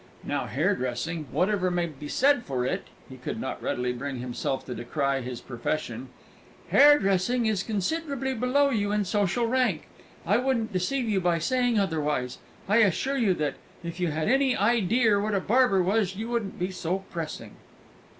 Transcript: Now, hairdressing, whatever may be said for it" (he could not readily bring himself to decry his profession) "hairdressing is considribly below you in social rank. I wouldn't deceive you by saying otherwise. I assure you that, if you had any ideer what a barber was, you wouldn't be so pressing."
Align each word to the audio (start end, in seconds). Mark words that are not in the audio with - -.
Now, 0.23 0.47
hairdressing, 0.47 1.27
whatever 1.31 1.69
may 1.69 1.85
be 1.85 2.07
said 2.07 2.43
for 2.43 2.65
it" 2.65 2.87
(he 3.07 3.17
could 3.17 3.39
not 3.39 3.61
readily 3.61 3.93
bring 3.93 4.17
himself 4.17 4.65
to 4.65 4.73
decry 4.73 5.21
his 5.21 5.41
profession) 5.41 6.09
"hairdressing 6.69 7.45
is 7.45 7.61
considribly 7.61 8.33
below 8.33 8.71
you 8.71 8.91
in 8.91 9.05
social 9.05 9.45
rank. 9.45 9.87
I 10.25 10.37
wouldn't 10.37 10.73
deceive 10.73 11.07
you 11.07 11.21
by 11.21 11.37
saying 11.37 11.77
otherwise. 11.77 12.39
I 12.67 12.77
assure 12.77 13.17
you 13.17 13.35
that, 13.35 13.57
if 13.83 13.99
you 13.99 14.07
had 14.07 14.27
any 14.27 14.57
ideer 14.57 15.21
what 15.21 15.35
a 15.35 15.39
barber 15.39 15.83
was, 15.83 16.15
you 16.15 16.29
wouldn't 16.29 16.57
be 16.57 16.71
so 16.71 17.03
pressing." 17.11 17.57